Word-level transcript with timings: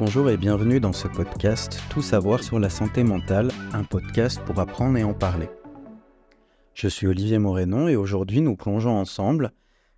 Bonjour 0.00 0.30
et 0.30 0.38
bienvenue 0.38 0.80
dans 0.80 0.94
ce 0.94 1.06
podcast 1.06 1.78
Tout 1.90 2.00
savoir 2.00 2.42
sur 2.42 2.58
la 2.58 2.70
santé 2.70 3.04
mentale, 3.04 3.50
un 3.72 3.84
podcast 3.84 4.40
pour 4.46 4.58
apprendre 4.58 4.96
et 4.96 5.04
en 5.04 5.12
parler. 5.12 5.48
Je 6.74 6.88
suis 6.88 7.06
Olivier 7.06 7.38
Morénon 7.38 7.88
et 7.88 7.96
aujourd'hui 7.96 8.40
nous 8.40 8.56
plongeons 8.56 8.96
ensemble 8.96 9.52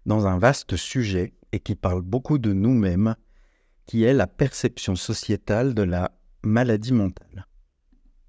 dans 0.04 0.26
un 0.26 0.38
vaste 0.38 0.76
sujet 0.76 1.32
et 1.52 1.60
qui 1.60 1.76
parle 1.76 2.02
beaucoup 2.02 2.38
de 2.38 2.52
nous-mêmes, 2.52 3.14
qui 3.86 4.02
est 4.02 4.12
la 4.12 4.26
perception 4.26 4.96
sociétale 4.96 5.74
de 5.74 5.82
la 5.82 6.10
maladie 6.42 6.92
mentale. 6.92 7.46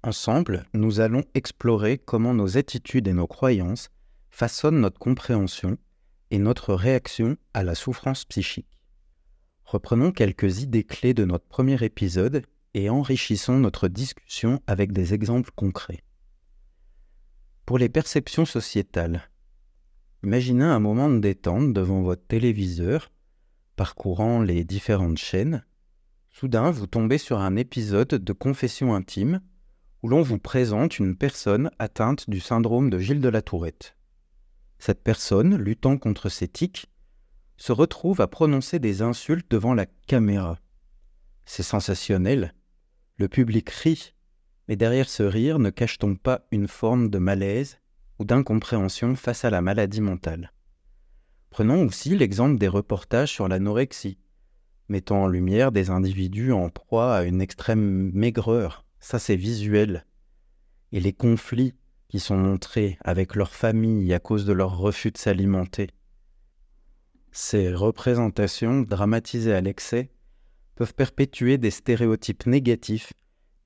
Ensemble, 0.04 0.64
nous 0.72 1.00
allons 1.00 1.24
explorer 1.34 1.98
comment 1.98 2.32
nos 2.32 2.56
attitudes 2.56 3.08
et 3.08 3.12
nos 3.12 3.26
croyances 3.26 3.90
façonnent 4.30 4.80
notre 4.80 5.00
compréhension 5.00 5.76
et 6.30 6.38
notre 6.38 6.74
réaction 6.74 7.36
à 7.54 7.64
la 7.64 7.74
souffrance 7.74 8.24
psychique. 8.24 8.75
Reprenons 9.66 10.12
quelques 10.12 10.62
idées 10.62 10.84
clés 10.84 11.12
de 11.12 11.24
notre 11.24 11.48
premier 11.48 11.82
épisode 11.82 12.46
et 12.74 12.88
enrichissons 12.88 13.58
notre 13.58 13.88
discussion 13.88 14.62
avec 14.68 14.92
des 14.92 15.12
exemples 15.12 15.50
concrets. 15.56 16.04
Pour 17.64 17.76
les 17.76 17.88
perceptions 17.88 18.44
sociétales, 18.44 19.28
imaginez 20.22 20.62
un 20.62 20.78
moment 20.78 21.10
de 21.10 21.18
détente 21.18 21.72
devant 21.72 22.02
votre 22.02 22.24
téléviseur, 22.28 23.10
parcourant 23.74 24.40
les 24.40 24.62
différentes 24.62 25.18
chaînes. 25.18 25.64
Soudain, 26.30 26.70
vous 26.70 26.86
tombez 26.86 27.18
sur 27.18 27.40
un 27.40 27.56
épisode 27.56 28.10
de 28.10 28.32
Confession 28.32 28.94
intime 28.94 29.40
où 30.04 30.08
l'on 30.08 30.22
vous 30.22 30.38
présente 30.38 31.00
une 31.00 31.16
personne 31.16 31.72
atteinte 31.80 32.30
du 32.30 32.38
syndrome 32.38 32.88
de 32.88 33.00
Gilles 33.00 33.20
de 33.20 33.28
la 33.28 33.42
Tourette. 33.42 33.96
Cette 34.78 35.02
personne, 35.02 35.56
luttant 35.56 35.98
contre 35.98 36.28
ses 36.28 36.46
tics, 36.46 36.86
se 37.56 37.72
retrouve 37.72 38.20
à 38.20 38.26
prononcer 38.26 38.78
des 38.78 39.02
insultes 39.02 39.50
devant 39.50 39.74
la 39.74 39.86
caméra. 40.06 40.58
C'est 41.44 41.62
sensationnel. 41.62 42.54
Le 43.16 43.28
public 43.28 43.70
rit, 43.70 44.14
mais 44.68 44.76
derrière 44.76 45.08
ce 45.08 45.22
rire 45.22 45.58
ne 45.58 45.70
cache-t-on 45.70 46.16
pas 46.16 46.46
une 46.50 46.68
forme 46.68 47.08
de 47.08 47.18
malaise 47.18 47.78
ou 48.18 48.24
d'incompréhension 48.24 49.14
face 49.14 49.44
à 49.44 49.50
la 49.50 49.62
maladie 49.62 50.00
mentale? 50.00 50.52
Prenons 51.50 51.86
aussi 51.86 52.16
l'exemple 52.16 52.58
des 52.58 52.68
reportages 52.68 53.32
sur 53.32 53.48
l'anorexie, 53.48 54.18
mettant 54.88 55.22
en 55.22 55.26
lumière 55.26 55.72
des 55.72 55.90
individus 55.90 56.52
en 56.52 56.68
proie 56.68 57.14
à 57.16 57.22
une 57.22 57.40
extrême 57.40 58.10
maigreur. 58.12 58.84
Ça, 59.00 59.18
c'est 59.18 59.36
visuel. 59.36 60.04
Et 60.92 61.00
les 61.00 61.12
conflits 61.12 61.74
qui 62.08 62.20
sont 62.20 62.36
montrés 62.36 62.98
avec 63.00 63.34
leur 63.34 63.54
famille 63.54 64.12
à 64.12 64.18
cause 64.18 64.44
de 64.44 64.52
leur 64.52 64.76
refus 64.76 65.10
de 65.10 65.18
s'alimenter. 65.18 65.88
Ces 67.38 67.74
représentations, 67.74 68.80
dramatisées 68.80 69.52
à 69.52 69.60
l'excès, 69.60 70.08
peuvent 70.74 70.94
perpétuer 70.94 71.58
des 71.58 71.70
stéréotypes 71.70 72.46
négatifs 72.46 73.12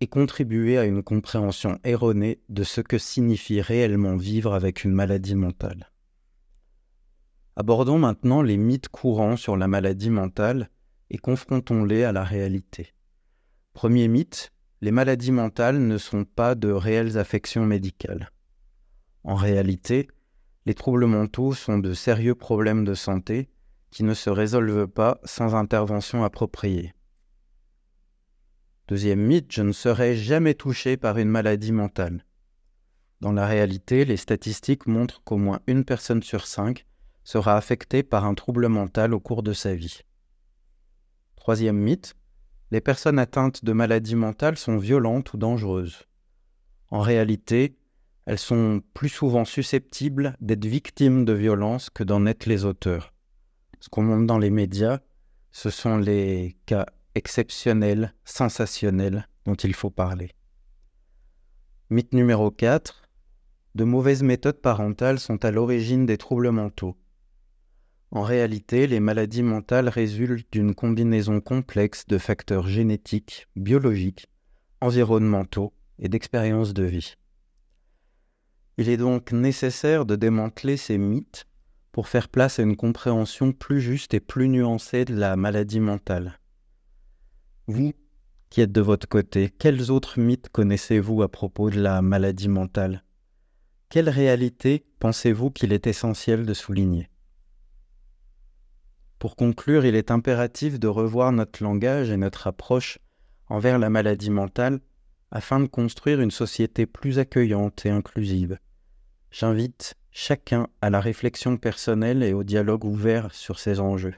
et 0.01 0.09
contribuer 0.09 0.77
à 0.77 0.87
une 0.87 1.05
compréhension 1.05 1.79
erronée 1.85 2.41
de 2.48 2.65
ce 2.65 2.81
que 2.81 2.98
signifie 2.98 3.61
réellement 3.61 4.17
vivre 4.17 4.55
avec 4.55 4.83
une 4.83 4.91
maladie 4.91 5.37
mentale. 5.37 5.93
Abordons 7.55 8.01
maintenant 8.01 8.43
les 8.43 8.57
mythes 8.57 8.89
courants 8.89 9.37
sur 9.37 9.57
la 9.57 9.69
maladie 9.69 10.11
mentale 10.11 10.69
et 11.09 11.19
confrontons-les 11.19 12.03
à 12.03 12.11
la 12.11 12.25
réalité. 12.25 12.93
Premier 13.73 14.09
mythe, 14.09 14.51
les 14.81 14.91
maladies 14.91 15.31
mentales 15.31 15.79
ne 15.79 15.97
sont 15.97 16.25
pas 16.25 16.57
de 16.57 16.73
réelles 16.73 17.19
affections 17.19 17.67
médicales. 17.67 18.33
En 19.23 19.37
réalité, 19.37 20.09
les 20.67 20.75
troubles 20.75 21.07
mentaux 21.07 21.55
sont 21.55 21.79
de 21.79 21.95
sérieux 21.95 22.35
problèmes 22.35 22.85
de 22.85 22.95
santé 22.95 23.48
qui 23.91 24.05
ne 24.05 24.14
se 24.14 24.30
résolvent 24.30 24.86
pas 24.86 25.20
sans 25.24 25.55
intervention 25.55 26.24
appropriée. 26.24 26.94
Deuxième 28.88 29.20
mythe, 29.20 29.52
je 29.52 29.62
ne 29.62 29.72
serai 29.72 30.16
jamais 30.16 30.55
touché 30.55 30.96
par 30.96 31.19
une 31.19 31.28
maladie 31.28 31.72
mentale. 31.72 32.24
Dans 33.20 33.33
la 33.33 33.46
réalité, 33.46 34.05
les 34.05 34.16
statistiques 34.16 34.86
montrent 34.86 35.22
qu'au 35.22 35.36
moins 35.36 35.61
une 35.67 35.84
personne 35.84 36.23
sur 36.23 36.46
cinq 36.46 36.86
sera 37.23 37.56
affectée 37.56 38.02
par 38.02 38.24
un 38.24 38.34
trouble 38.34 38.68
mental 38.68 39.14
au 39.14 39.20
cours 39.20 39.42
de 39.42 39.52
sa 39.52 39.74
vie. 39.74 40.00
Troisième 41.36 41.77
mythe, 41.77 42.14
les 42.70 42.80
personnes 42.80 43.18
atteintes 43.18 43.64
de 43.64 43.73
maladies 43.73 44.17
mentales 44.17 44.56
sont 44.56 44.77
violentes 44.77 45.33
ou 45.34 45.36
dangereuses. 45.36 46.05
En 46.90 47.00
réalité, 47.00 47.77
elles 48.27 48.39
sont 48.39 48.83
plus 48.95 49.08
souvent 49.08 49.45
susceptibles 49.45 50.36
d'être 50.40 50.67
victimes 50.67 51.24
de 51.24 51.33
violences 51.33 51.90
que 51.90 52.05
d'en 52.05 52.27
être 52.27 52.46
les 52.46 52.64
auteurs. 52.64 53.12
Ce 53.80 53.89
qu'on 53.89 54.02
montre 54.02 54.27
dans 54.27 54.39
les 54.39 54.51
médias, 54.51 55.01
ce 55.52 55.70
sont 55.70 55.96
les 55.96 56.57
cas 56.67 56.86
exceptionnels, 57.14 58.14
sensationnels 58.24 59.27
dont 59.46 59.55
il 59.55 59.74
faut 59.74 59.91
parler. 59.91 60.30
Mythe 61.89 62.13
numéro 62.13 62.51
4. 62.51 63.08
De 63.74 63.85
mauvaises 63.85 64.23
méthodes 64.23 64.61
parentales 64.61 65.18
sont 65.18 65.45
à 65.45 65.51
l'origine 65.51 66.07
des 66.07 66.18
troubles 66.18 66.51
mentaux. 66.51 66.96
En 68.13 68.23
réalité, 68.23 68.86
les 68.86 69.01
maladies 69.01 69.42
mentales 69.42 69.89
résultent 69.89 70.52
d'une 70.52 70.74
combinaison 70.74 71.41
complexe 71.41 72.07
de 72.07 72.18
facteurs 72.18 72.67
génétiques, 72.67 73.48
biologiques, 73.57 74.27
environnementaux 74.80 75.73
et 75.98 76.08
d'expériences 76.08 76.74
de 76.74 76.83
vie. 76.83 77.14
Il 78.79 78.89
est 78.89 78.97
donc 78.97 79.33
nécessaire 79.33 80.07
de 80.07 80.17
démanteler 80.17 80.77
ces 80.77 80.98
mythes 80.98 81.47
pour 81.92 82.08
faire 82.08 82.28
place 82.28 82.58
à 82.58 82.62
une 82.62 82.77
compréhension 82.77 83.52
plus 83.52 83.80
juste 83.80 84.14
et 84.14 84.20
plus 84.20 84.48
nuancée 84.48 85.05
de 85.05 85.14
la 85.14 85.36
maladie 85.36 85.80
mentale. 85.80 86.39
Vous, 87.67 87.92
qui 88.48 88.61
êtes 88.61 88.73
de 88.73 88.80
votre 88.80 89.08
côté, 89.08 89.51
quels 89.58 89.90
autres 89.90 90.18
mythes 90.18 90.48
connaissez-vous 90.48 91.23
à 91.23 91.29
propos 91.29 91.70
de 91.70 91.80
la 91.80 92.02
maladie 92.02 92.48
mentale? 92.48 93.05
Quelle 93.89 94.08
réalité 94.08 94.84
pensez-vous 94.98 95.50
qu'il 95.50 95.73
est 95.73 95.86
essentiel 95.86 96.46
de 96.46 96.55
souligner? 96.55 97.08
Pour 99.18 99.36
conclure, 99.36 99.84
il 99.84 99.95
est 99.95 100.11
impératif 100.11 100.80
de 100.80 100.89
revoir 100.89 101.33
notre 101.33 101.62
langage 101.62 102.11
et 102.11 102.17
notre 102.17 102.46
approche 102.46 102.98
envers 103.48 103.79
la 103.79 103.90
maladie 103.90 104.30
mentale 104.30 104.80
afin 105.30 105.61
de 105.61 105.67
construire 105.67 106.20
une 106.20 106.30
société 106.30 106.86
plus 106.86 107.18
accueillante 107.18 107.84
et 107.84 107.90
inclusive. 107.90 108.58
J'invite 109.30 109.95
chacun 110.11 110.69
à 110.81 110.91
la 110.91 111.01
réflexion 111.01 111.57
personnelle 111.57 112.23
et 112.23 112.33
au 112.33 112.43
dialogue 112.43 112.85
ouvert 112.85 113.33
sur 113.35 113.59
ces 113.59 113.81
enjeux. 113.81 114.15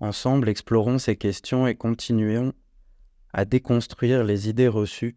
Ensemble, 0.00 0.48
explorons 0.48 0.98
ces 0.98 1.16
questions 1.16 1.66
et 1.66 1.74
continuons 1.74 2.52
à 3.32 3.44
déconstruire 3.44 4.24
les 4.24 4.48
idées 4.48 4.68
reçues 4.68 5.16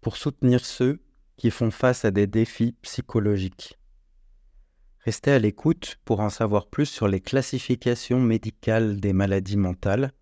pour 0.00 0.16
soutenir 0.16 0.64
ceux 0.64 1.00
qui 1.36 1.50
font 1.50 1.70
face 1.70 2.04
à 2.04 2.10
des 2.10 2.26
défis 2.26 2.76
psychologiques. 2.82 3.78
Restez 5.04 5.30
à 5.30 5.38
l'écoute 5.38 5.96
pour 6.04 6.20
en 6.20 6.28
savoir 6.28 6.66
plus 6.66 6.86
sur 6.86 7.08
les 7.08 7.20
classifications 7.20 8.20
médicales 8.20 9.00
des 9.00 9.12
maladies 9.12 9.56
mentales. 9.56 10.12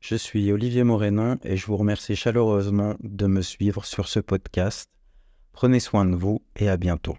Je 0.00 0.14
suis 0.14 0.52
Olivier 0.52 0.84
Morénin 0.84 1.38
et 1.42 1.56
je 1.56 1.66
vous 1.66 1.76
remercie 1.76 2.14
chaleureusement 2.14 2.94
de 3.00 3.26
me 3.26 3.42
suivre 3.42 3.84
sur 3.84 4.06
ce 4.06 4.20
podcast. 4.20 4.88
Prenez 5.52 5.80
soin 5.80 6.04
de 6.04 6.14
vous 6.14 6.40
et 6.54 6.68
à 6.68 6.76
bientôt. 6.76 7.16